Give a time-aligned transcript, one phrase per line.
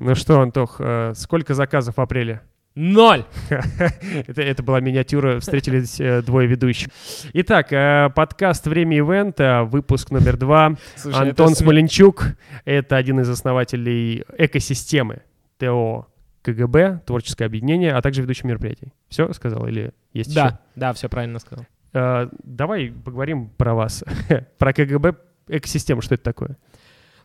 [0.00, 2.40] Ну что, Антох, э, сколько заказов в апреле?
[2.76, 3.24] Ноль!
[3.50, 6.90] это, это была миниатюра, встретились э, двое ведущих.
[7.32, 10.76] Итак, э, подкаст «Время ивента», выпуск номер два.
[10.94, 11.56] Слушай, Антон это...
[11.56, 12.26] Смоленчук,
[12.64, 15.22] это один из основателей экосистемы
[15.58, 16.06] ТО
[16.42, 18.92] КГБ, творческое объединение, а также ведущий мероприятий.
[19.08, 20.58] Все сказал или есть Да, еще?
[20.76, 21.66] да, все правильно сказал.
[21.92, 24.04] Э, давай поговорим про вас,
[24.58, 25.16] про КГБ
[25.48, 26.56] экосистему, что это такое?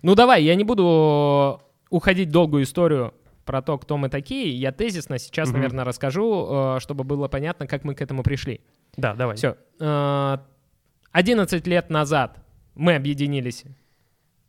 [0.02, 1.62] Ну давай, я не буду
[1.94, 3.14] уходить в долгую историю
[3.46, 5.58] про то, кто мы такие, я тезисно сейчас, угу.
[5.58, 8.62] наверное, расскажу, э, чтобы было понятно, как мы к этому пришли.
[8.98, 9.36] Да, давай.
[9.36, 9.58] Все.
[9.80, 12.40] 11 э, лет назад
[12.74, 13.64] мы объединились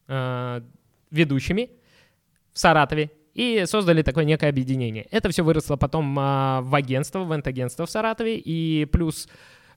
[0.09, 0.61] э,
[1.11, 1.71] ведущими
[2.55, 5.07] в Саратове и создали такое некое объединение.
[5.11, 9.29] Это все выросло потом в агентство, в ивент-агентство в Саратове, и плюс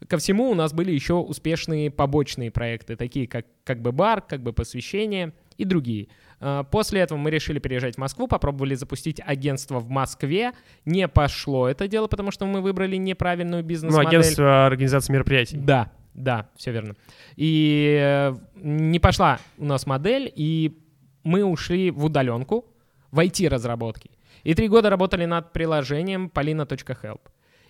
[0.08, 4.41] ко всему у нас были еще успешные побочные проекты, такие как как бы бар, как
[4.41, 6.08] бы посвящение и другие.
[6.40, 10.52] Э, после этого мы решили переезжать в Москву, попробовали запустить агентство в Москве.
[10.86, 14.04] Не пошло это дело, потому что мы выбрали неправильную ну, бизнес-модель.
[14.04, 15.58] Ну, агентство организации мероприятий.
[15.58, 16.96] Да, да, все верно.
[17.36, 20.77] И э, не пошла у нас модель, и
[21.24, 22.66] мы ушли в удаленку,
[23.12, 24.12] в IT-разработки.
[24.44, 27.20] И три года работали над приложением polina.help.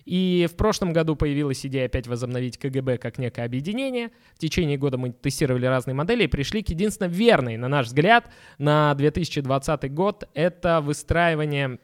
[0.08, 4.10] И в прошлом году появилась идея опять возобновить КГБ как некое объединение.
[4.34, 8.30] В течение года мы тестировали разные модели и пришли к единственно верной, на наш взгляд,
[8.56, 10.26] на 2020 год.
[10.32, 11.78] Это выстраивание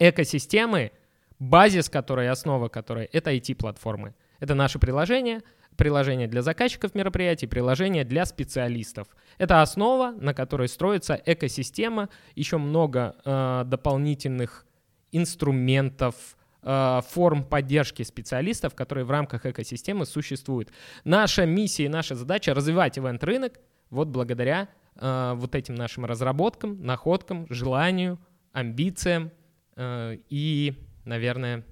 [0.00, 0.90] экосистемы,
[1.38, 4.16] базис которой, основа которой— это IT-платформы.
[4.40, 5.42] Это наше приложение,
[5.76, 9.06] приложение для заказчиков мероприятий, приложение для специалистов.
[9.38, 14.66] Это основа, на которой строится экосистема, еще много э, дополнительных
[15.12, 16.16] инструментов,
[16.62, 20.70] форм поддержки специалистов, которые в рамках экосистемы существуют.
[21.04, 27.46] Наша миссия и наша задача развивать ивент-рынок вот благодаря э, вот этим нашим разработкам, находкам,
[27.50, 28.18] желанию,
[28.52, 29.30] амбициям
[29.76, 31.64] э, и, наверное,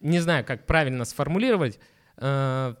[0.00, 1.78] не знаю, как правильно сформулировать,
[2.16, 2.74] э,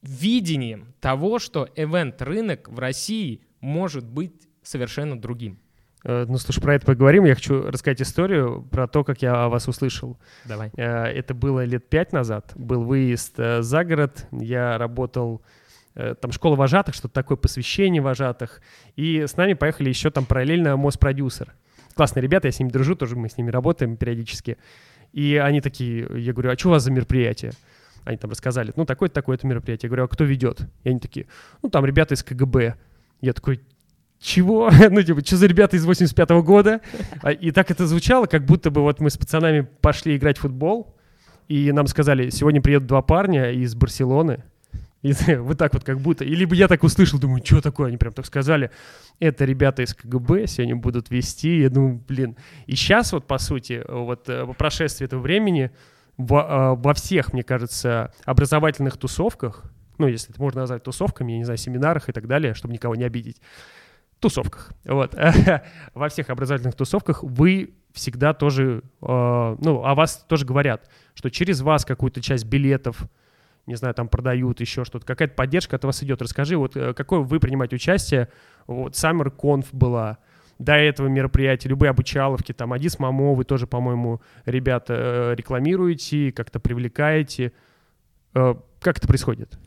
[0.00, 5.60] видением того, что ивент-рынок в России может быть совершенно другим.
[6.04, 7.24] Э, ну, слушай, про это поговорим.
[7.24, 10.18] Я хочу рассказать историю про то, как я о вас услышал.
[10.44, 10.70] Давай.
[10.76, 12.52] Э, это было лет пять назад.
[12.54, 14.26] Был выезд э, за город.
[14.32, 15.42] Я работал
[15.94, 18.62] там школа вожатых, что-то такое, посвящение вожатых.
[18.96, 21.54] И с нами поехали еще там параллельно МОЗ-продюсер.
[21.94, 24.56] Классные ребята, я с ними дружу, тоже мы с ними работаем периодически.
[25.12, 27.52] И они такие, я говорю, а что у вас за мероприятие?
[28.04, 29.88] Они там рассказали, ну, такое-то, такое-то мероприятие.
[29.88, 30.62] Я говорю, а кто ведет?
[30.82, 31.26] И они такие,
[31.62, 32.74] ну, там ребята из КГБ.
[33.20, 33.60] Я такой,
[34.22, 34.70] чего?
[34.90, 36.80] ну, типа, что за ребята из 85-го года?
[37.22, 40.42] А, и так это звучало, как будто бы вот мы с пацанами пошли играть в
[40.42, 40.94] футбол,
[41.48, 44.44] и нам сказали, сегодня приедут два парня из Барселоны.
[45.02, 46.24] И вот так вот как будто.
[46.24, 47.88] И либо я так услышал, думаю, что такое?
[47.88, 48.70] Они прям так сказали.
[49.18, 51.60] Это ребята из КГБ сегодня будут вести.
[51.60, 52.36] Я думаю, блин.
[52.66, 55.72] И сейчас вот, по сути, вот э, по прошествии этого времени
[56.16, 59.64] во, э, во всех, мне кажется, образовательных тусовках,
[59.98, 62.94] ну, если это можно назвать тусовками, я не знаю, семинарах и так далее, чтобы никого
[62.94, 63.40] не обидеть,
[64.22, 64.72] тусовках.
[64.84, 65.14] Вот.
[65.94, 71.60] Во всех образовательных тусовках вы всегда тоже, э, ну, о вас тоже говорят, что через
[71.60, 73.02] вас какую-то часть билетов,
[73.66, 76.22] не знаю, там продают еще что-то, какая-то поддержка от вас идет.
[76.22, 78.28] Расскажи, вот э, какое вы принимаете участие?
[78.66, 80.18] Вот Summer Conf была,
[80.58, 86.60] до этого мероприятия, любые обучаловки, там, Адис Мамо, вы тоже, по-моему, ребята э, рекламируете, как-то
[86.60, 87.52] привлекаете.
[88.34, 89.58] Э, как это происходит?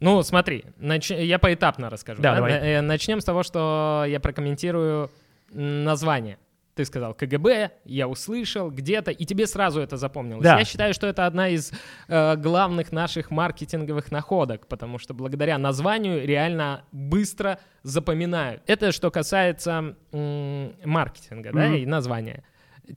[0.00, 1.10] Ну, смотри, нач...
[1.10, 2.20] я поэтапно расскажу.
[2.20, 2.36] Да, да?
[2.36, 2.52] Давай.
[2.52, 5.10] Э, начнем с того, что я прокомментирую
[5.52, 6.38] название.
[6.74, 10.42] Ты сказал КГБ, я услышал где-то, и тебе сразу это запомнилось.
[10.42, 10.58] Да.
[10.58, 11.72] Я считаю, что это одна из
[12.08, 18.62] э, главных наших маркетинговых находок, потому что благодаря названию реально быстро запоминают.
[18.66, 21.52] Это что касается м- маркетинга, mm-hmm.
[21.52, 22.42] да, и названия.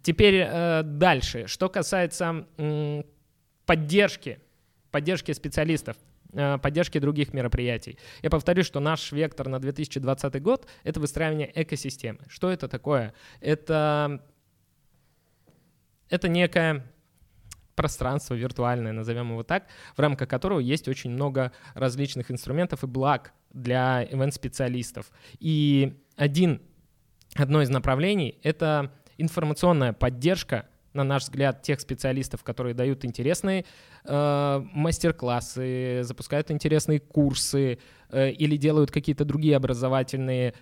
[0.02, 3.06] Теперь э, дальше, что касается м-
[3.68, 4.40] поддержки,
[4.90, 5.97] поддержки специалистов.
[6.34, 7.98] Э, поддержки других мероприятий.
[8.22, 12.20] Я повторю, что наш вектор на 2020 год— это выстраивание экосистемы.
[12.28, 13.14] Что это такое?
[13.40, 14.22] Это,
[16.10, 16.86] это некое
[17.75, 23.34] пространство виртуальное, назовем его так, в рамках которого есть очень много различных инструментов и благ
[23.54, 25.12] для ивент-специалистов.
[25.40, 26.62] И один,
[27.36, 30.68] одно из направлений— это информационная поддержка
[30.98, 33.66] на наш взгляд, тех специалистов, которые дают интересные
[34.04, 37.80] э, мастер-классы, запускают интересные курсы
[38.10, 40.54] э, или делают какие-то другие образовательные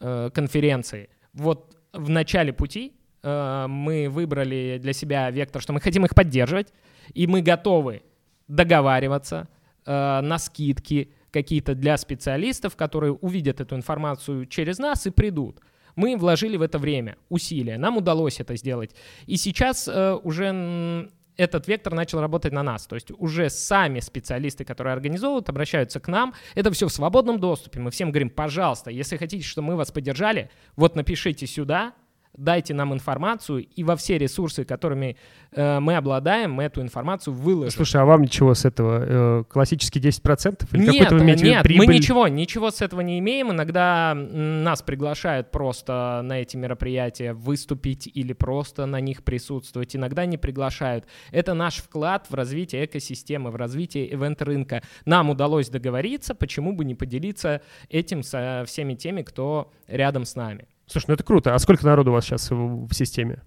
[0.00, 1.08] э, конференции.
[1.32, 2.92] Вот в начале пути
[3.22, 6.72] э, мы выбрали для себя вектор, что мы хотим их поддерживать,
[7.14, 8.02] и мы готовы
[8.48, 9.48] договариваться
[9.86, 15.60] э, на скидки какие-то для специалистов, которые увидят эту информацию через нас и придут.
[15.96, 17.78] Мы вложили в это время, усилия.
[17.78, 18.94] Нам удалось это сделать.
[19.26, 22.86] И сейчас э, уже этот вектор начал работать на нас.
[22.86, 26.34] То есть уже сами специалисты, которые организовывают, обращаются к нам.
[26.54, 27.80] Это все в свободном доступе.
[27.80, 31.94] Мы всем говорим, пожалуйста, если хотите, чтобы мы вас поддержали, вот напишите сюда,
[32.36, 35.16] дайте нам информацию, и во все ресурсы, которыми
[35.52, 37.70] э, мы обладаем, мы эту информацию выложим.
[37.70, 39.40] Слушай, а вам ничего с этого?
[39.40, 40.68] Э, классические 10%?
[40.72, 41.86] Или нет, какой-то вы имеете нет, прибыль?
[41.86, 43.52] мы ничего, ничего с этого не имеем.
[43.52, 49.94] Иногда нас приглашают просто на эти мероприятия выступить или просто на них присутствовать.
[49.94, 51.04] Иногда не приглашают.
[51.30, 54.82] Это наш вклад в развитие экосистемы, в развитие ивент-рынка.
[55.04, 60.66] Нам удалось договориться, почему бы не поделиться этим со всеми теми, кто рядом с нами.
[60.86, 61.54] Слушай, ну это круто.
[61.54, 63.42] А сколько народу у вас сейчас в, в системе?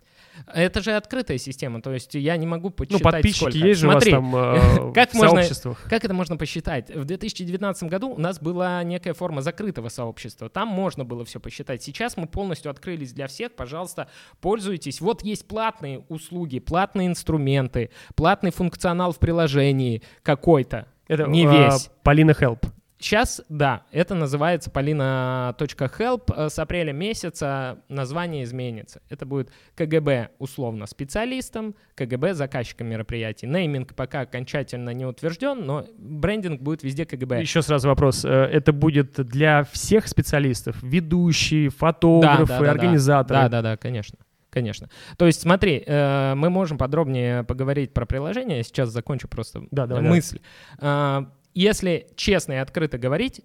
[0.53, 3.57] Это же открытая система, то есть я не могу Ну, подсчитать подписчики сколько.
[3.57, 5.75] есть же Смотри, у вас там э, как в можно-?
[5.89, 6.93] Как это можно посчитать?
[6.93, 10.49] В 2019 году у нас была некая форма закрытого сообщества.
[10.49, 11.81] Там можно было все посчитать.
[11.81, 13.53] Сейчас мы полностью открылись для всех.
[13.55, 15.01] Пожалуйста, пользуйтесь.
[15.01, 20.87] Вот есть платные услуги, платные инструменты, платный функционал в приложении какой-то.
[21.07, 21.89] Это не э, весь.
[22.03, 22.67] Полина Help.
[22.99, 26.33] Сейчас, да, это называется polina.help.
[26.35, 29.01] Э, С апреля месяца название изменится.
[29.09, 33.45] Это будет КГБ условно специалистом, КГБ заказчиком мероприятий.
[33.45, 37.39] Нейминг пока окончательно не утвержден, но брендинг будет везде КГБ.
[37.41, 38.25] Еще сразу вопрос.
[38.25, 40.81] Э, Это будет для всех специалистов?
[40.81, 42.71] Ведущие, фотографы, да, да, да.
[42.71, 43.39] организаторы?
[43.41, 44.17] Да, да, да, конечно.
[44.49, 44.89] Конечно.
[45.17, 48.57] То есть, смотри, э, мы можем подробнее поговорить про приложение.
[48.57, 50.39] Я сейчас закончу просто Да, давай, мысль.
[50.79, 51.25] Э,
[51.57, 53.41] Если честно и открыто говорить,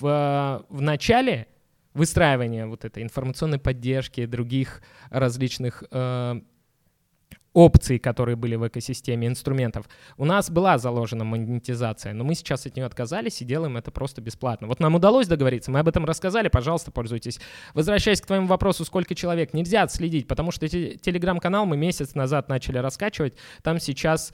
[0.00, 1.46] в, в начале
[1.94, 6.40] выстраивания вот этой информационной поддержки, других различных э,
[7.52, 12.74] опций, которые были в экосистеме инструментов, у нас была заложена монетизация, но мы сейчас от
[12.74, 14.66] нее отказались и делаем это просто бесплатно.
[14.66, 17.38] Вот нам удалось договориться, мы об этом рассказали, пожалуйста, пользуйтесь.
[17.74, 22.48] Возвращаясь к твоему вопросу, сколько человек, нельзя отследить, потому что те- телеграм-канал мы месяц назад
[22.48, 24.32] начали раскачивать, там сейчас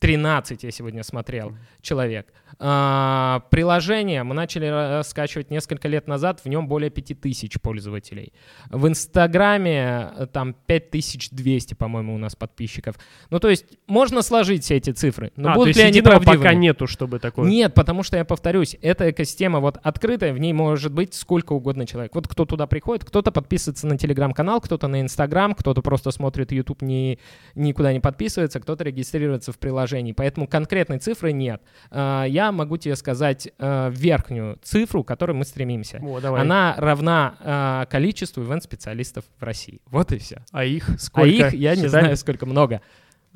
[0.00, 2.32] 413, я сегодня смотрел, человек.
[2.58, 8.32] А, приложение мы начали скачивать несколько лет назад, в нем более 5000 пользователей.
[8.70, 12.96] В Инстаграме э, там 5200, по-моему, у нас подписчиков.
[13.30, 16.00] Ну, то есть можно сложить все эти цифры, но А, то будут есть ли они
[16.00, 16.36] правдивыми?
[16.36, 17.48] пока нету, чтобы такое...
[17.48, 21.86] Нет, потому что я повторюсь, эта экосистема вот открытая, в ней может быть сколько угодно
[21.86, 22.14] человек.
[22.14, 26.82] Вот кто туда приходит, кто-то подписывается на телеграм-канал, кто-то на инстаграм, кто-то просто смотрит YouTube,
[26.82, 27.18] не,
[27.54, 29.83] никуда не подписывается, кто-то регистрируется в приложении.
[30.12, 31.62] Поэтому конкретной цифры нет.
[31.90, 36.00] А, Я могу тебе сказать э, верхнюю цифру, к которой мы стремимся.
[36.02, 36.40] О, давай.
[36.42, 39.80] Она равна э, количеству ивент-специалистов в России.
[39.86, 40.42] Вот и все.
[40.52, 41.28] А их А сколько?
[41.28, 41.88] их я не Считали?
[41.88, 42.80] знаю, сколько много.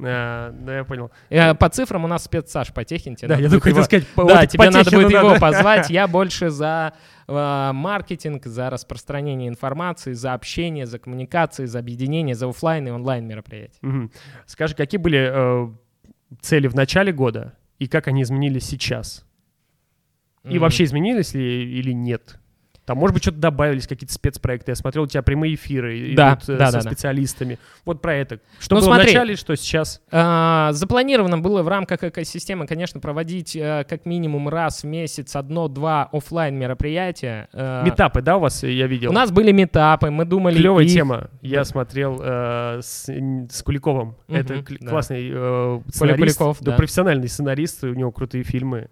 [0.00, 1.10] А, да, я понял.
[1.28, 3.16] Э, По цифрам у нас спец Саш Потехин.
[3.16, 5.40] тебе Да, я только хотел его- сказать, по- Да, вот тебе надо будет его надо.
[5.40, 5.90] позвать.
[5.90, 6.92] Я больше за
[7.26, 13.26] э, маркетинг, за распространение информации, за общение, за коммуникации, за объединение, за оффлайн и онлайн
[13.26, 13.80] мероприятия.
[14.46, 15.68] Скажи, какие были э,
[16.40, 19.24] цели в начале года и как они изменились сейчас?
[20.44, 20.60] И М.
[20.60, 22.38] вообще изменились ли или нет?
[22.88, 24.70] Там, может быть, что-то добавились, какие-то спецпроекты.
[24.70, 26.90] Я смотрел, у тебя прямые эфиры Да, идут э, да, со да, да.
[26.90, 27.58] специалистами.
[27.84, 28.40] Вот про это.
[28.58, 29.04] Что Ну, было смотри.
[29.04, 30.00] в начале, что сейчас?
[30.10, 36.08] А, Запланировано было в рамках экосистемы, конечно, проводить э, как минимум раз в месяц одно-два
[36.12, 37.48] оффлайн мероприятия.
[37.52, 39.10] Э, Метапы, да, у вас, я видел?
[39.10, 40.56] У нас были метапы, мы думали...
[40.56, 41.28] Клевая их- тема.
[41.42, 41.64] Я Да.
[41.66, 43.04] смотрел э, с,
[43.50, 44.16] с Куликовым.
[44.28, 44.88] Мгм, Это кл- да.
[44.88, 46.38] классный э, сценарист.
[46.38, 46.76] Куликов, да, да.
[46.78, 48.88] профессиональный сценарист, у него крутые фильмы.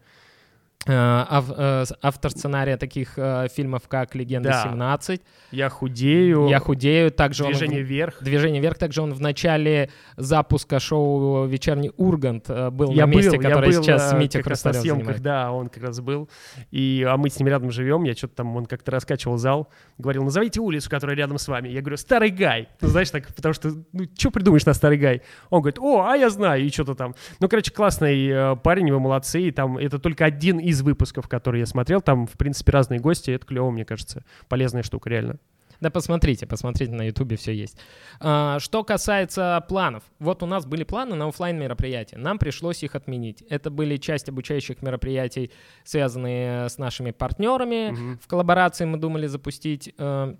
[0.86, 4.70] Э, ав- э, Автор сценария таких э, фильмов, как «Легенда Да.
[4.72, 6.46] 17», Я худею.
[6.48, 8.22] «Я худею», также он Движение вверх.
[8.22, 8.78] Движение вверх.
[8.78, 13.70] Также он в начале запуска шоу «Вечерний Ургант» был я на месте, был, я который
[13.74, 15.22] был, сейчас Митя съемках, занимает.
[15.22, 16.28] да, он как раз был.
[16.70, 20.22] И, а мы с ним рядом живем, я что-то там, он как-то раскачивал зал, говорил,
[20.22, 21.68] назовите улицу, которая рядом с вами.
[21.68, 22.68] Я говорю, Старый Гай.
[22.80, 25.22] Ну, знаешь, так, потому что, ну, что придумаешь на Старый Гай?
[25.50, 27.14] Он говорит, о, а я знаю, и что-то там.
[27.40, 31.66] Ну, короче, классный парень, вы молодцы, и там это только один из выпусков, который я
[31.66, 35.38] смотрел, там, в принципе, разные гости, это клево, мне кажется, полезная штука, реально.
[35.80, 37.78] Да посмотрите, посмотрите на ютубе, все есть.
[38.18, 40.04] А, что касается планов.
[40.18, 42.16] Вот у нас были планы на оффлайн мероприятия.
[42.16, 43.42] Нам пришлось их отменить.
[43.50, 45.50] Это были часть обучающих мероприятий,
[45.84, 47.90] связанные с нашими партнерами.
[47.90, 48.18] Мгм.
[48.22, 49.92] В коллаборации мы думали запустить.
[49.98, 50.34] э,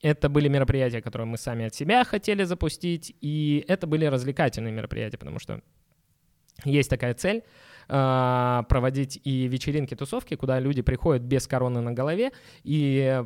[0.00, 5.18] Это были мероприятия, которые мы сами от себя хотели запустить, и это были развлекательные мероприятия,
[5.18, 5.60] потому что
[6.64, 7.42] есть такая цель
[7.88, 12.32] э, проводить и вечеринки, тусовки, куда люди приходят без короны на голове
[12.64, 13.22] и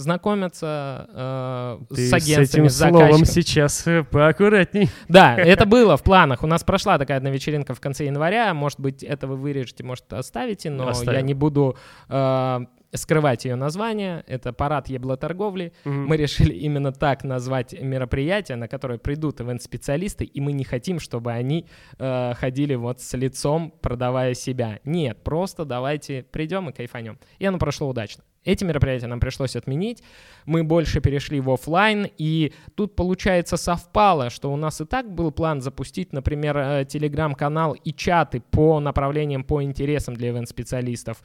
[0.00, 4.88] знакомятся э, Ты с с агентствами, этим с словом сейчас э, поаккуратней.
[5.08, 6.42] Да, это было в планах.
[6.42, 8.52] У нас прошла такая одна вечеринка в конце января.
[8.54, 11.18] Может быть, это вы вырежете, может, оставите, но Оставим.
[11.18, 11.76] я не буду
[12.08, 12.60] э,
[12.92, 14.24] скрывать ее название.
[14.26, 15.72] Это парад еблоторговли.
[15.84, 16.06] Мгм.
[16.06, 21.32] Мы решили именно так назвать мероприятие, на которое придут ивент-специалисты, и мы не хотим, чтобы
[21.32, 21.66] они
[21.98, 24.80] э, ходили вот с лицом, продавая себя.
[24.84, 27.18] Нет, просто давайте придем и кайфанем.
[27.38, 28.24] И оно прошло удачно.
[28.42, 30.02] Эти мероприятия нам пришлось отменить.
[30.46, 35.30] Мы больше перешли в оффлайн, и тут, получается, совпало, что у нас и так был
[35.30, 41.22] план запустить, например, э, телеграм-канал и чаты по направлениям, по интересам для ивент-специалистов.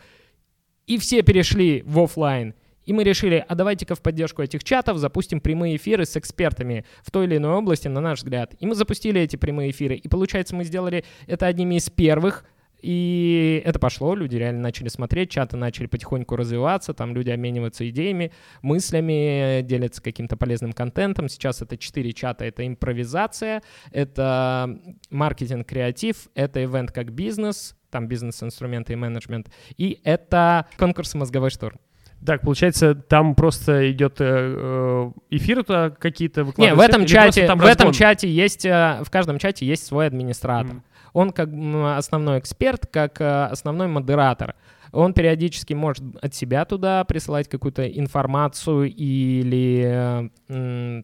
[0.87, 2.53] И все перешли в оффлайн.
[2.85, 7.09] И мы решили, а давайте-ка в поддержку этих чатов запустим прямые эфиры с экспертами в
[7.09, 8.53] той или иной области, на наш взгляд.
[8.59, 9.95] И мы запустили эти прямые эфиры.
[9.95, 12.45] И получается, мы сделали это одними из первых.
[12.85, 18.31] И это пошло, люди реально начали смотреть, чаты начали потихоньку развиваться, там люди обмениваются идеями,
[18.61, 21.27] мыслями, делятся каким-то полезным контентом.
[21.27, 28.93] Сейчас это четыре чата, это импровизация, это маркетинг, креатив, это ивент как бизнес, там бизнес-инструменты
[28.93, 31.79] и менеджмент, и это конкурс «Мозговой штурм».
[32.23, 36.85] Так, получается, там просто идет э, э, туда какие-то в выкладываются?
[36.87, 40.75] этом или просто чате, в этом чате есть, э, в каждом чате есть свой администратор.
[40.75, 40.83] Мгм.
[41.15, 41.50] Он как
[41.98, 44.53] основной эксперт, как э, основной модератор.
[44.91, 51.03] Он периодически может от себя туда присылать какую-то информацию или э,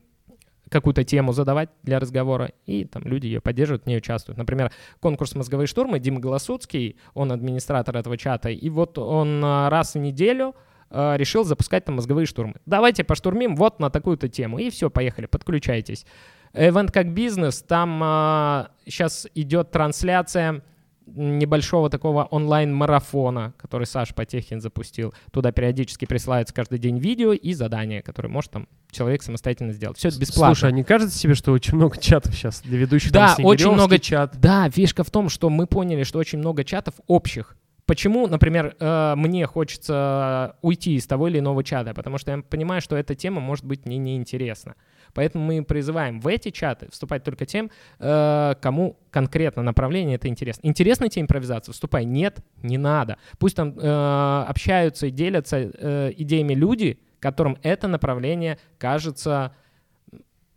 [0.69, 4.37] какую-то тему задавать для разговора, и там люди ее поддерживают, в ней участвуют.
[4.37, 9.93] Например, конкурс «Мозговые штурмы», Дима Голосуцкий, он администратор этого чата, и вот он э, раз
[9.93, 10.55] в неделю
[10.93, 12.55] решил запускать там мозговые штурмы.
[12.65, 14.57] Давайте поштурмим вот на такую-то тему.
[14.59, 16.05] И все, поехали, подключайтесь.
[16.53, 20.63] Эвент как бизнес, там сейчас идет трансляция
[21.07, 25.13] небольшого такого онлайн-марафона, который Саша Потехин запустил.
[25.31, 29.97] Туда периодически присылаются каждый день видео и задания, которые может там человек самостоятельно сделать.
[29.97, 30.55] Все это бесплатно.
[30.55, 33.11] Слушай, а не кажется тебе, что очень много чатов сейчас для ведущих?
[33.11, 34.39] Да, там, очень много чат.
[34.39, 37.57] Да, фишка в том, что мы поняли, что очень много чатов общих.
[37.91, 41.93] Почему, например, э, мне хочется уйти из того или иного чата?
[41.93, 44.75] Потому что я понимаю, что эта тема может быть мне неинтересна.
[45.13, 47.69] Поэтому мы призываем в эти чаты вступать только тем,
[47.99, 50.65] э, кому конкретно направление это интересно.
[50.67, 51.73] Интересна тебе импровизация?
[51.73, 52.05] Вступай.
[52.05, 53.17] Нет, не надо.
[53.39, 59.53] Пусть там э, общаются и делятся идеями люди, которым это направление кажется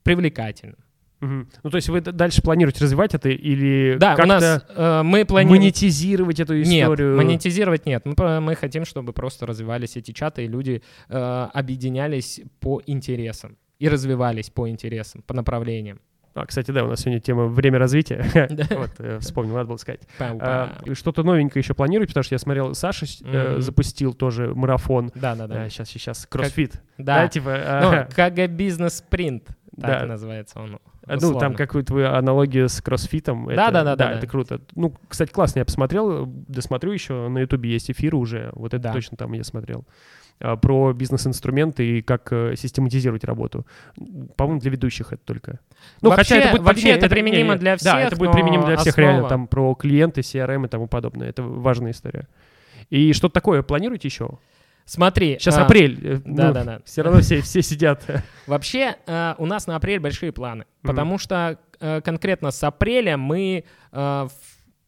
[0.04, 0.78] привлекательным.
[1.24, 1.48] Мгм.
[1.62, 5.24] Ну, то есть вы дальше планируете развивать это или Да, у как-то нас э, мы
[5.24, 5.62] планируем...
[5.62, 7.10] монетизировать эту историю?
[7.10, 8.04] Нет, монетизировать нет.
[8.04, 13.88] Мы, мы хотим, чтобы просто развивались эти чаты, и люди э, объединялись по интересам и
[13.88, 16.00] развивались по интересам, по направлениям.
[16.34, 18.24] А, кстати, да, у нас сегодня тема время развития.
[18.74, 20.00] Вот, э, вспомнил, надо было сказать.
[20.18, 25.12] А, Что-то новенькое еще планируете, потому что я смотрел, Саша э, запустил тоже марафон.
[25.14, 25.68] Да, да, да.
[25.68, 26.82] Сейчас, сейчас, кроссфит.
[26.98, 27.28] Да.
[27.28, 27.50] типа.
[27.82, 29.48] Ну, а, КГ бизнес спринт,
[29.80, 30.80] так называется он.
[31.06, 33.48] Ну, там какую-то аналогию с кроссфитом.
[33.48, 34.18] это- Да-да-да-да, да.
[34.18, 34.60] это круто.
[34.74, 38.92] Ну, кстати, классно, я посмотрел, досмотрю еще, на ютубе есть эфиры уже, вот это Да.
[38.92, 39.84] точно там я смотрел.
[40.40, 43.64] А, Про бизнес-инструменты и как э, систематизировать работу.
[44.36, 45.60] По-моему, для ведущих это только.
[46.02, 48.66] Ну, Вообще- хотя это будет вообще это применимо не, для Да, это всех, будет применимо
[48.66, 51.28] для всех, реально, основа- там про клиенты, CRM и тому подобное.
[51.28, 52.26] Это важная история.
[52.90, 54.28] И что-то такое планируете еще?
[54.86, 55.38] Смотри.
[55.38, 55.98] Сейчас а, апрель.
[56.02, 56.80] э, Да-да-да.
[56.84, 58.04] Все равно все, все сидят.
[58.46, 60.90] Вообще, э, у нас на апрель большие планы, Мгм.
[60.90, 64.28] потому что э, конкретно с апреля мы э,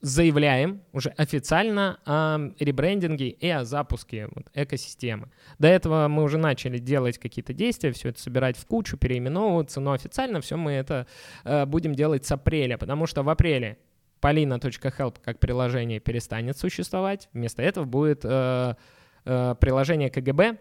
[0.03, 5.31] заявляем уже официально о ребрендинге и о запуске вот, экосистемы.
[5.59, 9.93] До этого мы уже начали делать какие-то действия, все это собирать в кучу, переименовываться, но
[9.93, 11.07] официально все мы это
[11.45, 13.79] э, будем делать с апреля, потому что в апреле
[14.21, 18.75] polina.help как приложение перестанет существовать, вместо этого будет э,
[19.27, 20.59] э, приложение КГБ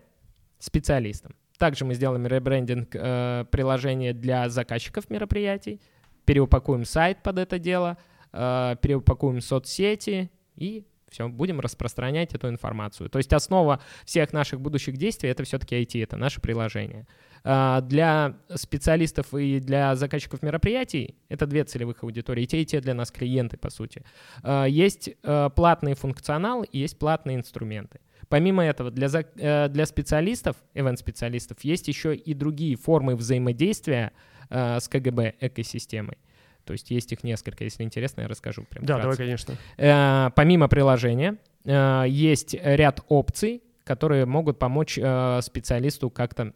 [0.60, 1.36] специалистам.
[1.58, 5.80] Также мы сделаем ребрендинг э, приложения для заказчиков мероприятий,
[6.26, 7.98] переупакуем сайт под это дело,
[8.34, 13.10] э, переупакуем соцсети и все, будем распространять эту информацию.
[13.10, 17.08] То есть основа всех наших будущих действий— это все-таки IT, это наше приложение.
[17.44, 22.82] А, Для специалистов и для заказчиков мероприятий это две целевых аудитории, и те, и те
[22.82, 24.04] для нас клиенты, по сути.
[24.44, 28.02] А, Есть э, платный функционал и есть платные инструменты.
[28.36, 34.12] Помимо этого, для, э, для специалистов, event-специалистов, есть еще и другие формы взаимодействия
[34.50, 36.18] э, с КГБ экосистемой.
[36.65, 38.65] То есть есть их несколько, если интересно, я расскажу.
[38.70, 39.04] Прям Да, вкратце.
[39.04, 39.56] давай, конечно.
[39.77, 46.51] Э, помимо приложения есть ряд опций, которые могут помочь специалисту как-то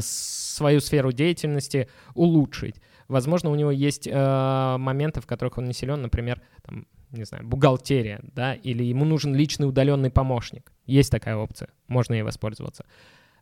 [0.00, 2.74] свою сферу деятельности улучшить.
[3.08, 7.46] Возможно, у него есть э, моменты, в которых он не силен, например, там, не знаю,
[7.46, 10.72] бухгалтерия, да, или ему нужен личный удаленный помощник.
[10.86, 12.84] Есть такая опция, можно ей воспользоваться.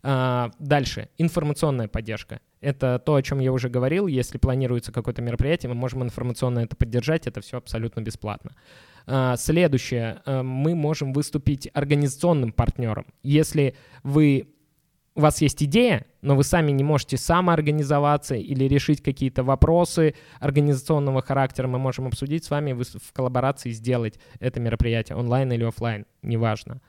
[0.06, 2.40] А, Дальше, информационная поддержка.
[2.60, 4.06] Это то, о чем я уже говорил.
[4.06, 7.26] Если планируется какое-то мероприятие, мы можем информационно это поддержать.
[7.26, 8.52] Это все абсолютно бесплатно.
[9.06, 13.06] А, следующее, а, мы можем выступить организационным партнером.
[13.22, 14.53] Если вы
[15.16, 21.22] у вас есть идея, но вы сами не можете самоорганизоваться или решить какие-то вопросы организационного
[21.22, 26.80] характера, мы можем обсудить с вами в коллаборации сделать это мероприятие онлайн или офлайн, неважно.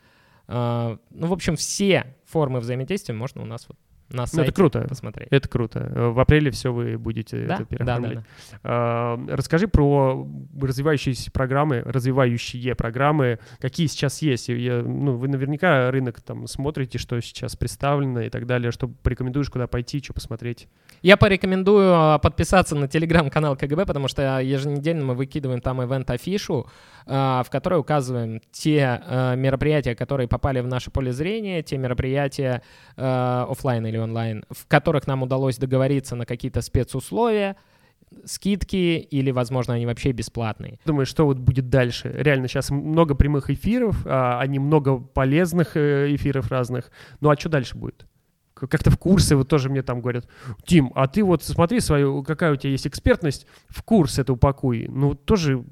[0.47, 3.77] Ну, в общем, все формы взаимодействия можно у нас вот
[4.09, 4.85] на сайте ну, это круто.
[4.87, 5.27] посмотреть.
[5.31, 5.91] Это круто.
[5.93, 7.55] В апреле все вы будете да?
[7.55, 8.13] это переоформлять.
[8.13, 8.59] Да, да, да.
[8.63, 10.27] А, расскажи про
[10.61, 14.49] развивающиеся программы, развивающие программы, какие сейчас есть.
[14.49, 19.49] Я, ну, вы наверняка рынок там смотрите, что сейчас представлено и так далее, что порекомендуешь,
[19.49, 20.67] куда пойти, что посмотреть.
[21.01, 26.67] Я порекомендую а, подписаться на телеграм-канал КГБ, потому что еженедельно мы выкидываем там ивент-афишу,
[27.07, 29.01] а, в которой указываем те
[29.35, 32.61] мероприятия, которые попали в наше поле зрения, те мероприятия
[32.95, 37.55] офлайн или онлайн, в которых нам удалось договориться на какие-то спецусловия,
[38.25, 40.79] скидки или, возможно, они вообще бесплатные.
[40.85, 42.13] Думаю, что вот будет дальше?
[42.15, 46.91] Реально сейчас много прямых эфиров, а, они много полезных э, эфиров разных.
[47.19, 48.05] Ну а что дальше будет?
[48.53, 50.27] Как-то в курсы вот тоже мне там говорят,
[50.65, 54.87] Тим, а ты вот смотри свою, какая у тебя есть экспертность, в курс это упакуй.
[54.87, 55.65] Ну тоже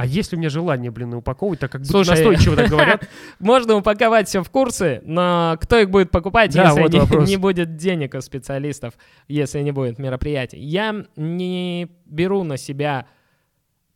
[0.00, 3.06] а есть ли у меня желание, блин, упаковывать, так как Слушай, настойчиво так говорят?
[3.38, 7.36] Можно упаковать все в курсы, но кто их будет покупать, да, если вот не, не
[7.36, 8.94] будет денег у специалистов,
[9.28, 10.58] если не будет мероприятий?
[10.58, 13.08] Я не беру на себя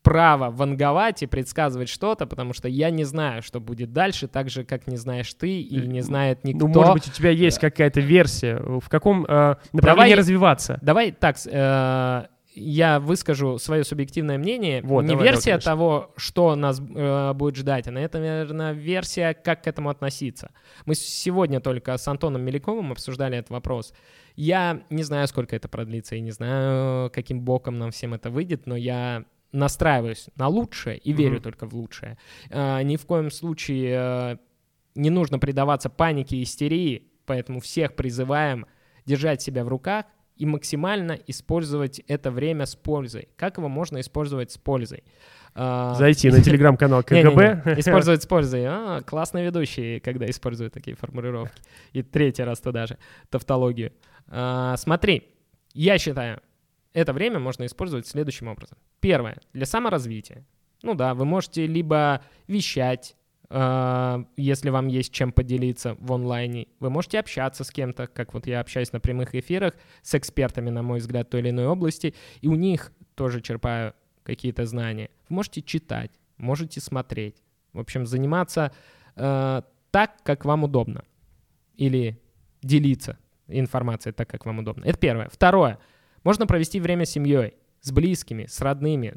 [0.02, 4.62] право ванговать и предсказывать что-то, потому что я не знаю, что будет дальше, так же,
[4.62, 6.68] как не знаешь ты и не знает никто.
[6.68, 10.78] Ну, может быть, у тебя есть какая-то версия, в каком э, направлении давай, развиваться?
[10.82, 14.80] Давай так, э, я выскажу свое субъективное мнение.
[14.82, 19.34] Вот, не давай, версия давай, того, что нас э, будет ждать, а это, наверное, версия,
[19.34, 20.52] как к этому относиться.
[20.86, 23.92] Мы сегодня только с Антоном Меликовым обсуждали этот вопрос.
[24.36, 28.66] Я не знаю, сколько это продлится, и не знаю, каким боком нам всем это выйдет,
[28.66, 31.42] но я настраиваюсь на лучшее и верю mm-hmm.
[31.42, 32.18] только в лучшее.
[32.50, 34.36] Э, ни в коем случае э,
[34.94, 38.66] не нужно предаваться панике и истерии, поэтому всех призываем
[39.06, 43.28] держать себя в руках, и максимально использовать это время с пользой.
[43.36, 45.04] Как его можно использовать с пользой?
[45.54, 47.76] А, Зайти на телеграм-канал КГБ.
[47.78, 48.64] Использовать с пользой.
[48.66, 51.60] А, классные ведущие, когда используют такие формулировки.
[51.92, 52.98] И третий раз туда же,
[53.30, 53.92] тавтологию.
[54.28, 55.28] А, смотри,
[55.72, 56.40] я считаю,
[56.92, 58.78] это время можно использовать следующим образом.
[59.00, 60.44] Первое, для саморазвития.
[60.82, 63.16] Ну да, вы можете либо вещать,
[64.36, 66.66] если вам есть чем поделиться в онлайне.
[66.80, 70.82] Вы можете общаться с кем-то, как вот я общаюсь на прямых эфирах с экспертами, на
[70.82, 75.10] мой взгляд, той или иной области, и у них тоже черпаю какие-то знания.
[75.28, 77.36] Вы можете читать, можете смотреть.
[77.72, 78.72] В общем, заниматься
[79.14, 81.04] э, так, как вам удобно.
[81.76, 82.20] Или
[82.62, 84.84] делиться информацией так, как вам удобно.
[84.84, 85.28] Это первое.
[85.28, 85.78] Второе.
[86.24, 89.14] Можно провести время с семьей с близкими, с родными.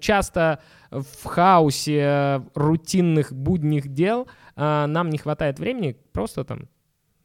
[0.00, 6.68] Часто в хаосе э, рутинных будних дел э, нам не хватает времени просто там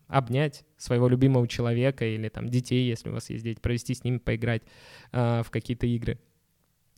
[0.08, 4.18] обнять своего любимого человека или там детей, если у вас есть дети, провести с ними,
[4.18, 4.64] поиграть
[5.12, 6.20] э, в какие-то игры.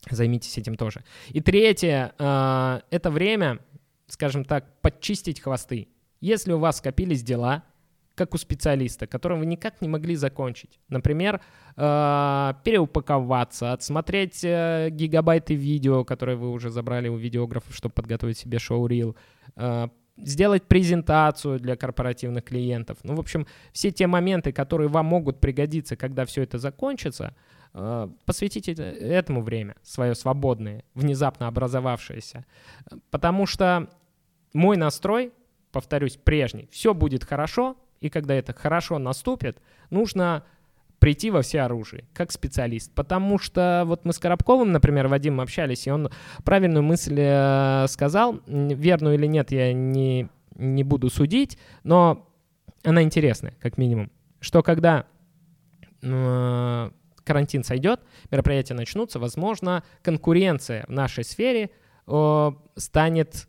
[0.10, 1.04] Займитесь этим тоже.
[1.30, 3.60] И третье, это время,
[4.08, 5.88] скажем так, подчистить хвосты.
[6.20, 7.64] Если у вас скопились дела,
[8.16, 10.80] как у специалиста, которым вы никак не могли закончить.
[10.90, 11.42] Например,
[11.76, 18.60] э, переупаковаться, отсмотреть э, гигабайты видео, которые вы уже забрали у видеографов, чтобы подготовить себе
[18.60, 19.16] шоу-рил,
[19.56, 23.00] э, сделать презентацию для корпоративных клиентов.
[23.04, 27.36] Ну, в общем, все те моменты, которые вам могут пригодиться, когда все это закончится,
[28.26, 32.46] посвятите этому время, свое свободное, внезапно образовавшееся.
[33.10, 33.90] Потому что
[34.54, 35.32] мой настрой,
[35.72, 40.44] повторюсь, прежний, все будет хорошо, и когда это хорошо наступит, нужно
[41.00, 42.94] прийти во все оружие, как специалист.
[42.94, 46.10] Потому что вот мы с Коробковым, например, Вадимом общались, и он
[46.44, 52.30] правильную мысль э, сказал, верную или нет, я не, не буду судить, но
[52.84, 54.12] она интересная, как минимум.
[54.42, 55.06] Что когда
[56.02, 56.92] э,
[57.24, 61.70] карантин сойдет, мероприятия начнутся, возможно, конкуренция в нашей сфере
[62.06, 63.48] э, станет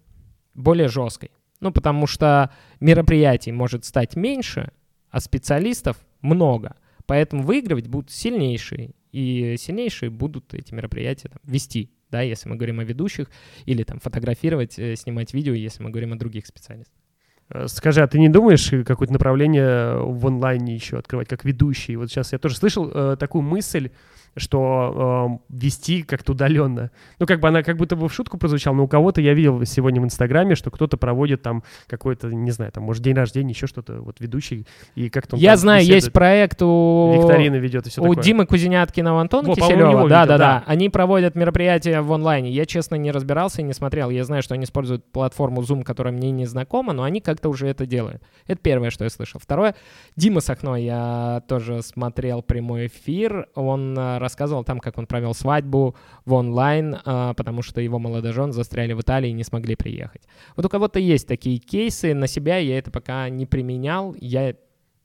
[0.54, 1.32] более жесткой.
[1.64, 2.50] Ну, потому что
[2.80, 4.70] мероприятий может стать меньше,
[5.08, 6.76] а специалистов много.
[7.06, 8.90] Поэтому выигрывать будут сильнейшие.
[9.12, 13.30] И сильнейшие будут эти мероприятия там, вести, да, если мы говорим о ведущих,
[13.64, 17.00] или там фотографировать, э, снимать видео, если мы говорим о других специалистах.
[17.48, 21.96] Э, скажи, а ты не думаешь какое-то направление в онлайне еще открывать, как ведущий?
[21.96, 23.88] Вот сейчас я тоже слышал э, такую мысль,
[24.36, 26.90] что э, вести как-то удаленно.
[27.18, 29.64] Ну, как бы она как будто бы в шутку прозвучала, но у кого-то я видел
[29.64, 33.66] сегодня в Инстаграме, что кто-то проводит там какой-то, не знаю, там, может, день рождения, еще
[33.66, 37.14] что-то, вот ведущий, и как-то Я знаю, беседует, есть проект у...
[37.16, 38.22] викторины ведет и все У такое.
[38.22, 39.90] Димы Кузеняткина, у Антона Во, Киселева.
[39.90, 40.38] его Да, видел, да, да.
[40.38, 40.64] да.
[40.66, 42.50] Они проводят мероприятия в онлайне.
[42.50, 44.10] Я, честно, не разбирался и не смотрел.
[44.10, 47.68] Я знаю, что они используют платформу Zoom, которая мне не знакома, но они как-то уже
[47.68, 48.22] это делают.
[48.46, 49.40] Это первое, что я слышал.
[49.40, 49.74] Второе,
[50.16, 53.48] Дима Сахно, я тоже смотрел прямой эфир.
[53.54, 58.52] Он э, рассказывал там, как он провел свадьбу в онлайн, э, потому что его молодожен
[58.52, 60.22] застряли в Италии и не смогли приехать.
[60.56, 62.14] Вот у кого-то есть такие кейсы.
[62.14, 64.14] На себя я это пока не применял.
[64.20, 64.54] Я,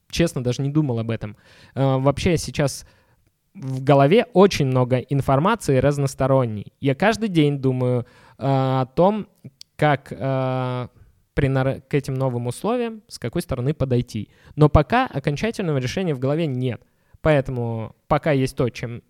[0.10, 1.38] честно, даже не думал об этом.
[1.76, 2.86] Э, Вообще сейчас
[3.54, 6.74] в голове очень много информации разносторонней.
[6.82, 8.04] Я каждый день думаю э,
[8.40, 9.28] о том,
[9.76, 10.12] как
[11.40, 14.30] принар- к этим новым условиям, с какой стороны подойти.
[14.56, 16.82] Но пока окончательного решения в голове нет.
[17.22, 19.02] Поэтому пока есть то, чем,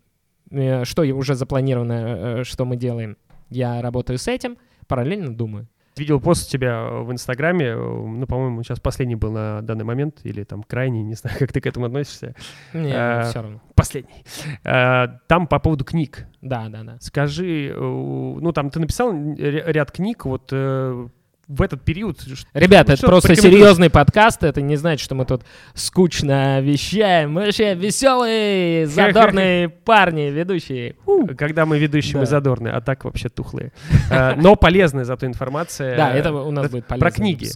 [0.50, 1.92] что и уже запланировано,
[2.40, 3.16] э, что мы делаем,
[3.50, 4.56] я работаю с этим,
[4.88, 5.66] параллельно думаю.
[5.96, 10.20] Видел пост у тебя в Инстаграме, э, ну, по-моему, сейчас последний был на данный момент,
[10.22, 12.34] или там крайний, не знаю, как ты к этому относишься.
[12.72, 13.60] Мне Э, все равно.
[13.74, 14.24] Последний.
[14.64, 16.26] Э, Там по поводу книг.
[16.40, 16.96] Да, да, да.
[17.00, 21.08] Скажи, э, ну, там ты написал ря- ряд книг, вот э,
[21.50, 22.18] в этот период.
[22.54, 24.44] Ребята, ну, это просто серьезный подкаст.
[24.44, 25.42] Это не значит, что мы тут
[25.74, 27.32] скучно вещаем.
[27.32, 30.94] Мы вообще веселые, задорные парни, ведущие.
[31.36, 33.72] Когда мы ведущие, мы задорные, а так вообще тухлые.
[34.10, 35.96] Э, Но полезная зато информация.
[35.96, 37.16] Да, это у нас это будет про полезно.
[37.16, 37.48] книги.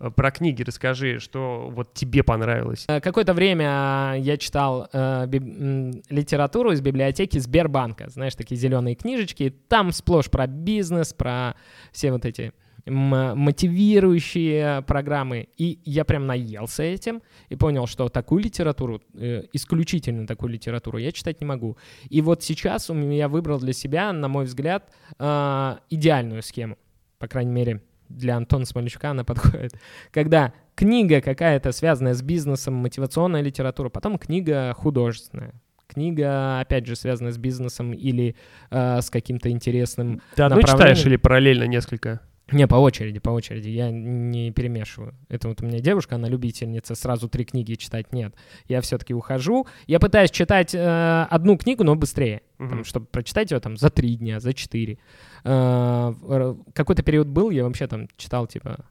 [0.00, 2.84] Э, Про книги расскажи, что вот тебе понравилось.
[2.88, 8.08] Э, Какое-то время я читал э, биб- литературу из библиотеки Сбербанка.
[8.08, 9.52] Знаешь, такие зеленые книжечки.
[9.68, 11.54] Там сплошь про бизнес, про
[11.92, 12.52] все вот эти
[12.86, 15.48] мотивирующие программы.
[15.56, 21.12] И я прям наелся этим и понял, что такую литературу, э, исключительно такую литературу, я
[21.12, 21.76] читать не могу.
[22.08, 26.76] И вот сейчас у меня выбрал для себя, на мой взгляд, э, идеальную схему.
[27.18, 29.74] По крайней мере, для Антона Смолячука она подходит.
[30.10, 35.54] Когда книга какая-то связанная с бизнесом, мотивационная литература, потом книга художественная.
[35.86, 38.34] Книга, опять же, связанная с бизнесом или
[38.70, 40.22] э, с каким-то интересным...
[40.34, 42.22] Ты одну читаешь или параллельно несколько?
[42.52, 43.68] Не, по очереди, по очереди.
[43.68, 45.14] Я не перемешиваю.
[45.28, 48.12] Это вот у меня девушка, она любительница, сразу три книги читать.
[48.12, 48.34] Нет.
[48.68, 49.66] Я все-таки ухожу.
[49.86, 52.42] Я пытаюсь читать э, одну книгу, но быстрее.
[52.58, 52.70] Мгм.
[52.70, 54.98] Там, чтобы прочитать ее там за три дня, за четыре.
[55.44, 56.12] Э,
[56.74, 58.84] какой-то период был, я вообще там читал, типа,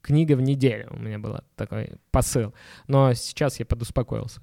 [0.00, 0.88] книга в неделю.
[0.90, 2.54] У меня был такой посыл.
[2.86, 4.40] Но сейчас я подуспокоился.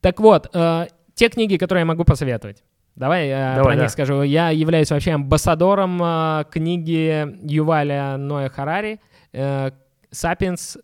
[0.00, 2.62] Так вот, э, те книги, которые я могу посоветовать.
[2.94, 3.82] Давай я Давай, про да.
[3.82, 4.22] них скажу.
[4.22, 9.00] Я являюсь вообще амбассадором э, книги Юваля Ноя Харари
[9.32, 9.70] э,
[10.10, 10.78] «Сапиенс.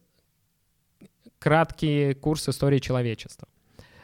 [1.38, 3.46] Краткий курс истории человечества».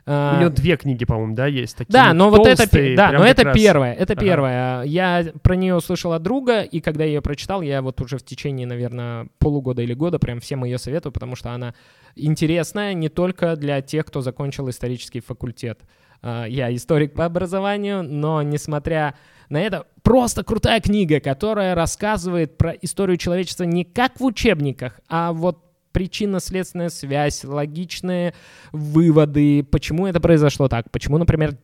[0.06, 1.92] Э, У него две книги, по-моему, да, есть такие.
[1.92, 3.56] да, но вот это, толстые, да, но это раз.
[3.56, 4.20] первое, это Ага.
[4.22, 4.82] первое.
[4.82, 8.22] Я про нее услышал от друга, и когда я ее прочитал, я вот уже в
[8.22, 11.74] течение, наверное, полугода или года прям всем ее советую, потому что она
[12.16, 15.80] интересная не только для тех, кто закончил исторический факультет.
[16.24, 19.14] А, Я историк по образованию, но несмотря
[19.50, 25.34] на это, просто крутая книга, которая рассказывает про историю человечества не как в учебниках, а
[25.34, 25.58] вот
[25.92, 28.32] причинно-следственная связь, логичные
[28.72, 31.58] выводы, почему это произошло так, почему, например,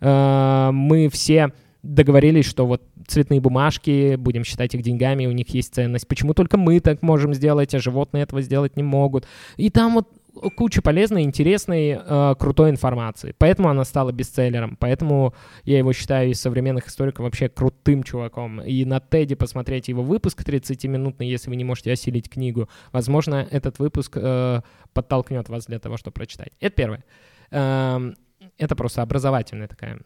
[0.00, 5.74] э, мы все договорились, что вот цветные бумажки, будем считать их деньгами, у них есть
[5.74, 6.08] ценность.
[6.08, 9.26] Почему только мы так можем сделать, а животные этого сделать не могут?
[9.56, 10.08] И там вот
[10.56, 13.34] куча полезной, интересной, э, крутой информации.
[13.38, 14.76] Поэтому она стала бестселлером.
[14.76, 18.60] Поэтому я его считаю из современных историков вообще крутым чуваком.
[18.60, 22.68] И на Теди посмотреть его выпуск 30-минутный, если вы не можете осилить книгу.
[22.92, 24.60] Возможно, этот выпуск э,
[24.92, 26.52] подтолкнет вас для того, чтобы прочитать.
[26.60, 27.04] Это первое.
[27.50, 28.14] Эм,
[28.58, 30.00] это просто образовательная такая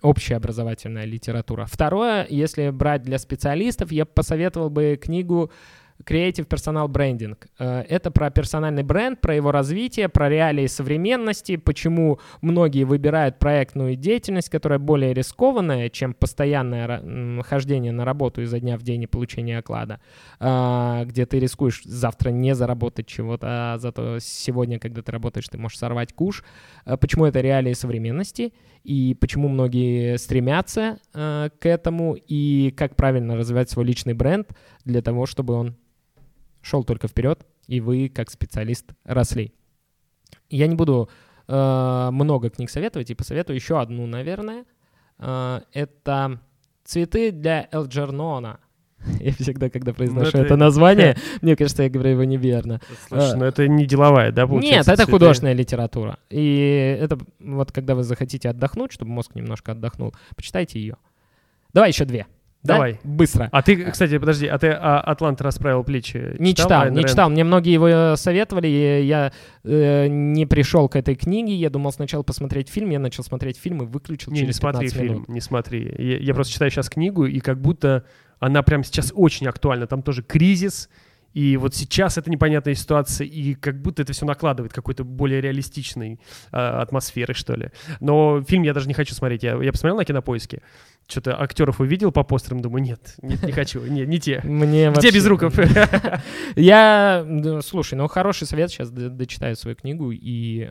[0.00, 1.66] общеобразовательная литература.
[1.66, 5.50] Второе, если брать для специалистов, я посоветовал бы книгу
[6.04, 7.36] Creative Personal Branding.
[7.58, 13.96] Э, Это про персональный бренд, про его развитие, про реалии современности, почему многие выбирают проектную
[13.96, 19.58] деятельность, которая более рискованная, чем постоянное хождение на работу изо дня в день и получение
[19.58, 20.00] оклада,
[20.40, 25.58] а, где ты рискуешь завтра не заработать чего-то, а зато сегодня, когда ты работаешь, ты
[25.58, 26.44] можешь сорвать куш.
[26.84, 28.52] Э, Почему это реалии современности
[28.84, 34.48] и почему многие стремятся э, к этому и как правильно развивать свой личный бренд
[34.84, 35.76] для того, чтобы он
[36.62, 39.52] шел только вперед, и вы, как специалист, росли.
[40.50, 41.08] Я не буду
[41.46, 44.64] э, много книг советовать, и посоветую еще одну, наверное.
[45.18, 46.40] Э, это
[46.84, 48.60] «Цветы для Элджернона».
[49.20, 52.80] Я всегда, когда произношу это- это название, мне кажется, я говорю его неверно.
[53.06, 53.36] Слушай, А.
[53.36, 54.90] ну это не деловая, да, Нет, получается?
[54.92, 55.12] это цветы?
[55.12, 56.18] художественная литература.
[56.30, 60.96] И это вот когда вы захотите отдохнуть, чтобы мозг немножко отдохнул, почитайте ее.
[61.72, 62.26] Давай еще две.
[62.62, 62.74] Да?
[62.74, 63.00] Давай.
[63.04, 63.48] Быстро.
[63.52, 67.10] А ты, кстати, подожди, а ты а, «Атлант расправил плечи» Не читал, Айн не Рэнд?
[67.10, 67.30] читал.
[67.30, 71.54] Мне многие его э, советовали, и я э, не пришел к этой книге.
[71.54, 74.86] Я думал сначала посмотреть фильм, я начал смотреть фильм и выключил Не, не через смотри
[74.88, 75.28] 15 фильм, минут.
[75.28, 75.94] не смотри.
[75.98, 78.04] Я, я просто читаю сейчас книгу, и как будто
[78.40, 79.86] она прямо сейчас очень актуальна.
[79.86, 80.88] Там тоже кризис,
[81.34, 86.18] и вот сейчас это непонятная ситуация, и как будто это все накладывает какой-то более реалистичной
[86.50, 87.70] э, атмосферы, что ли.
[88.00, 89.42] Но фильм я даже не хочу смотреть.
[89.42, 90.62] Я, я посмотрел на кинопоиске,
[91.08, 94.40] что-то актеров увидел по постерам, думаю, нет, нет, не хочу, не, не те.
[94.44, 95.54] Мне Где вообще- Безруков?
[96.56, 97.26] Я,
[97.64, 100.68] слушай, ну хороший совет, сейчас дочитаю свою книгу и...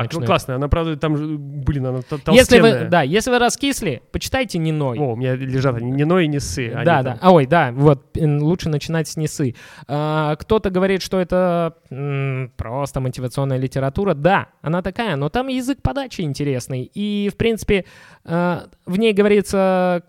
[0.00, 0.26] Да, это.
[0.26, 0.54] классно.
[0.56, 1.14] Она, правда, там,
[1.62, 2.88] блин, она то- если вы, толстенная.
[2.88, 4.98] да, если вы раскисли, почитайте Ниной.
[4.98, 6.70] О, у меня лежат они не Ной и не Сы.
[6.74, 7.18] они Да, там- да.
[7.20, 9.54] А, ой, да, вот, лучше начинать с Несы.
[9.88, 14.14] А, кто-то говорит, что это м, просто мотивационная литература.
[14.14, 16.90] Да, она такая, но там язык подачи интересный.
[16.94, 17.84] И, в принципе,
[18.24, 20.02] а, в ней говорится,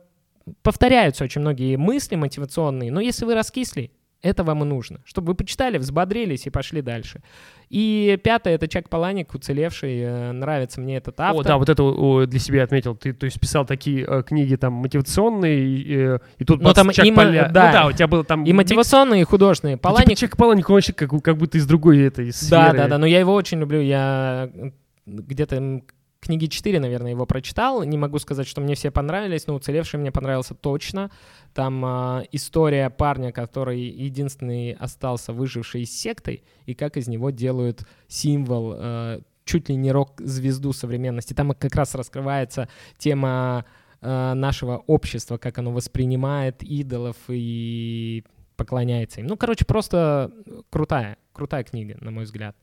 [0.61, 3.91] повторяются очень многие мысли мотивационные, но если вы раскисли,
[4.25, 7.21] это вам и нужно, чтобы вы почитали, взбодрились и пошли дальше.
[7.69, 9.99] И пятое— это Чак Паланик, уцелевший.
[10.01, 11.41] Э, Нравится мне этот автор.
[11.41, 12.95] О, да, вот это о, для себя отметил.
[12.95, 16.75] Ты, то есть, писал такие э, книги там мотивационные, и, э, и тут Ну, бац,
[16.75, 17.67] там Чак и Поля- да.
[17.67, 18.43] Ну да, у тебя было там...
[18.43, 19.75] И мотивационные, и художественные.
[19.75, 22.77] Ну, типа Паланик Чак Паланик, он вообще как, как будто из другой этой Да, сферы.
[22.77, 23.81] да, да, но я его очень люблю.
[23.81, 24.73] Я м,
[25.05, 25.81] где-то
[26.25, 27.83] книги 4, наверное, его прочитал.
[27.83, 31.11] Не могу сказать, что мне все понравились, но уцелевший мне понравился точно.
[31.53, 37.85] Там а, история парня, который единственный остался выживший из секты, и как из него делают
[38.07, 41.33] символ, э, чуть ли не рок-звезду современности.
[41.33, 43.65] Там как раз раскрывается тема
[44.01, 48.23] э, нашего общества, как оно воспринимает идолов и
[48.55, 49.27] поклоняется им.
[49.27, 50.31] Ну, короче, просто
[50.69, 52.55] крутая, крутая книга, на мой взгляд.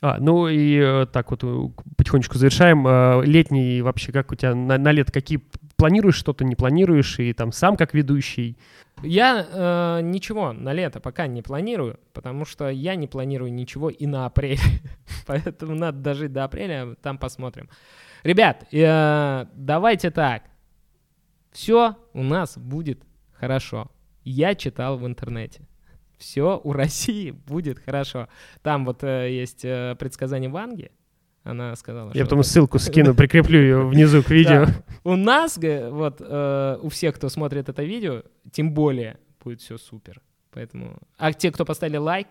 [0.00, 2.86] А, ну и э, так вот э, потихонечку завершаем.
[2.86, 5.40] Э, Летний вообще, как у тебя на, на лет, какие
[5.76, 8.56] планируешь что-то, не планируешь, и там сам как ведущий?
[9.02, 14.06] Я э, ничего на лето пока не планирую, потому что я не планирую ничего и
[14.06, 14.60] на апрель.
[15.26, 17.68] Поэтому надо дожить до апреля, там посмотрим.
[18.22, 20.42] Ребят, э, давайте так.
[21.52, 23.90] Все у нас будет хорошо.
[24.24, 25.62] Я читал в интернете.
[26.18, 28.28] Все у России будет хорошо.
[28.62, 30.90] Там вот э, есть э, предсказание Ванги.
[31.44, 34.66] Она сказала, Я потом ссылку скину, прикреплю ее внизу к видео.
[34.66, 34.82] Да.
[35.04, 40.20] У нас, вот, э, у всех, кто смотрит это видео, тем более будет все супер.
[40.50, 40.98] Поэтому...
[41.16, 42.28] А те, кто поставили лайк,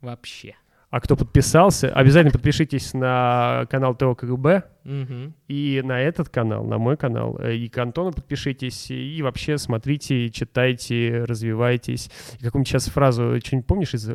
[0.00, 0.56] вообще.
[0.88, 5.34] А кто подписался, обязательно подпишитесь на канал ТО КГБ Мгм.
[5.48, 7.36] и на этот канал, на мой канал.
[7.40, 12.08] Э, И к Антону подпишитесь, и вообще смотрите, читайте, развивайтесь.
[12.38, 14.08] И какую-нибудь сейчас фразу, что-нибудь помнишь из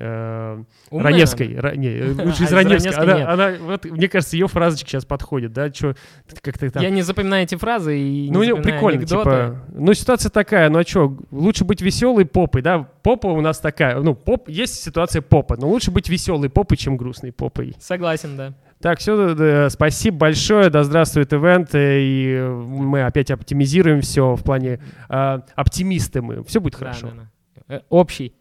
[0.00, 1.54] э, Умная Раневской?
[1.58, 1.68] она.
[1.70, 2.94] Ра- не, лучше из Раневской.
[2.94, 5.70] Она, она- вот, мне кажется, ее фразочка сейчас подходит, да?
[5.70, 5.94] Чё,
[6.42, 6.82] как-то там...
[6.82, 9.30] Я не запоминаю эти фразы и Ну, прикольно, анекдоты.
[9.30, 13.58] типа, ну, ситуация такая, ну, а что, лучше быть веселой попой, да, попа у нас
[13.60, 17.74] такая, ну, поп, есть ситуация попа, но лучше быть веселой попой, чем грустной попой.
[17.78, 18.54] Согласен, да.
[18.80, 24.80] Так, все, спасибо большое, да здравствует ивент, э, и мы опять оптимизируем все в плане
[25.10, 27.08] э, оптимисты мы, все будет Да, хорошо.
[27.08, 27.28] да,
[27.68, 27.74] да.
[27.76, 28.32] Э, Общий.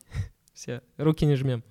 [0.59, 1.63] Все, руки не жмем.